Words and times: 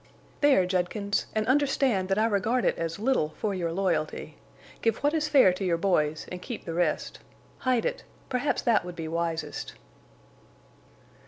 "There, 0.39 0.65
Judkins, 0.65 1.27
and 1.35 1.45
understand 1.45 2.09
that 2.09 2.17
I 2.17 2.25
regard 2.25 2.65
it 2.65 2.75
as 2.75 2.97
little 2.97 3.35
for 3.37 3.53
your 3.53 3.71
loyalty. 3.71 4.35
Give 4.81 4.97
what 5.03 5.13
is 5.13 5.27
fair 5.27 5.53
to 5.53 5.63
your 5.63 5.77
boys, 5.77 6.25
and 6.31 6.41
keep 6.41 6.65
the 6.65 6.73
rest. 6.73 7.19
Hide 7.59 7.85
it. 7.85 8.03
Perhaps 8.27 8.63
that 8.63 8.83
would 8.83 8.95
be 8.95 9.07
wisest." 9.07 9.73